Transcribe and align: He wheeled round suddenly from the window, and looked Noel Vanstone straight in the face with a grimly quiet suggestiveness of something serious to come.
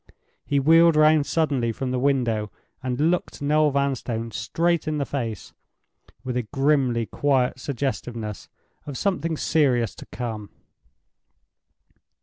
He 0.43 0.59
wheeled 0.59 0.95
round 0.95 1.27
suddenly 1.27 1.71
from 1.71 1.91
the 1.91 1.99
window, 1.99 2.49
and 2.81 3.11
looked 3.11 3.39
Noel 3.39 3.69
Vanstone 3.69 4.31
straight 4.31 4.87
in 4.87 4.97
the 4.97 5.05
face 5.05 5.53
with 6.23 6.35
a 6.35 6.41
grimly 6.41 7.05
quiet 7.05 7.59
suggestiveness 7.59 8.49
of 8.87 8.97
something 8.97 9.37
serious 9.37 9.93
to 9.93 10.07
come. 10.07 10.49